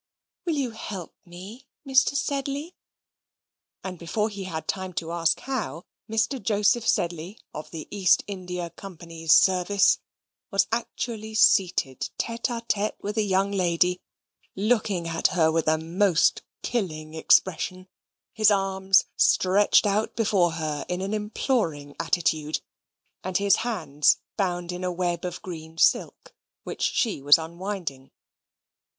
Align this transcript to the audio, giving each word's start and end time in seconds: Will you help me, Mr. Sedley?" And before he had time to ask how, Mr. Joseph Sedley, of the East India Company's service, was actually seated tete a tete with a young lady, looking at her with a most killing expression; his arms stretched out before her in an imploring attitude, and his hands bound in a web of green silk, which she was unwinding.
Will 0.45 0.55
you 0.55 0.71
help 0.71 1.13
me, 1.27 1.67
Mr. 1.85 2.15
Sedley?" 2.15 2.75
And 3.83 3.99
before 3.99 4.29
he 4.29 4.45
had 4.45 4.67
time 4.67 4.93
to 4.93 5.11
ask 5.11 5.41
how, 5.41 5.85
Mr. 6.09 6.41
Joseph 6.41 6.87
Sedley, 6.87 7.37
of 7.53 7.69
the 7.69 7.87
East 7.91 8.23
India 8.25 8.71
Company's 8.71 9.31
service, 9.31 9.99
was 10.49 10.65
actually 10.71 11.35
seated 11.35 12.09
tete 12.17 12.49
a 12.49 12.61
tete 12.67 12.95
with 13.03 13.15
a 13.15 13.21
young 13.21 13.51
lady, 13.51 14.01
looking 14.55 15.07
at 15.07 15.27
her 15.37 15.51
with 15.51 15.67
a 15.67 15.77
most 15.77 16.41
killing 16.63 17.13
expression; 17.13 17.87
his 18.33 18.49
arms 18.49 19.05
stretched 19.15 19.85
out 19.85 20.15
before 20.15 20.53
her 20.53 20.83
in 20.89 21.01
an 21.01 21.13
imploring 21.13 21.95
attitude, 21.99 22.59
and 23.23 23.37
his 23.37 23.57
hands 23.57 24.17
bound 24.35 24.71
in 24.71 24.83
a 24.83 24.91
web 24.91 25.23
of 25.25 25.43
green 25.43 25.77
silk, 25.77 26.33
which 26.63 26.81
she 26.81 27.21
was 27.21 27.37
unwinding. 27.37 28.09